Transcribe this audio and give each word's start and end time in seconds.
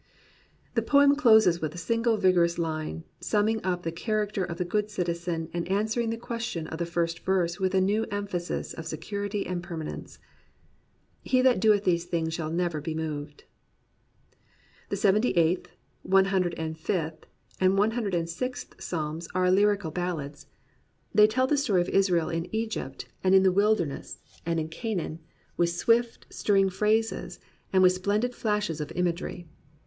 The 0.73 0.81
poem 0.81 1.15
closes 1.15 1.61
with 1.61 1.75
a 1.75 1.77
single 1.77 2.17
vigourous 2.17 2.57
line, 2.57 3.03
sum 3.19 3.45
ming 3.45 3.61
up 3.63 3.83
the 3.83 3.91
character 3.91 4.43
of 4.43 4.57
the 4.57 4.65
good 4.65 4.89
citizen 4.89 5.47
and 5.53 5.67
an 5.69 5.85
swering 5.87 6.09
the 6.09 6.17
question 6.17 6.65
of 6.65 6.79
the 6.79 6.87
first 6.87 7.19
verse 7.23 7.59
with 7.59 7.75
a 7.75 7.79
new 7.81 8.05
emphasis 8.09 8.73
of 8.73 8.87
security 8.87 9.45
and 9.45 9.61
permanence: 9.61 10.17
He 11.21 11.43
that 11.43 11.59
doeth 11.59 11.83
these 11.83 12.05
things 12.05 12.33
shall 12.33 12.49
never 12.49 12.81
be 12.81 12.95
moved. 12.95 13.43
The 14.89 14.95
Seventy 14.95 15.37
eighth, 15.37 15.67
One 16.01 16.25
Hundred 16.33 16.55
and 16.55 16.75
Fifth, 16.75 17.27
and 17.59 17.77
One 17.77 17.91
Hundred 17.91 18.15
and 18.15 18.27
Sixth 18.27 18.81
Psalms 18.81 19.27
are 19.35 19.51
lyrical 19.51 19.91
5S 19.91 19.93
POETRY 19.93 20.01
IN 20.01 20.07
THE 20.07 20.07
PSALMS 20.07 20.17
ballads. 20.33 20.47
They 21.13 21.27
tell 21.27 21.45
the 21.45 21.57
story 21.57 21.81
of 21.81 21.89
Israel 21.89 22.29
in 22.29 22.55
Egypt, 22.55 23.05
and 23.23 23.35
in 23.35 23.43
the 23.43 23.51
Wilderness, 23.51 24.17
and 24.47 24.59
in 24.59 24.69
Canaan, 24.69 25.19
with 25.57 25.69
swift, 25.69 26.25
stirring 26.31 26.71
phrases, 26.71 27.39
and 27.71 27.83
with 27.83 27.91
splendid 27.91 28.33
flashes 28.33 28.81
of 28.81 28.91
imagery. 28.93 29.45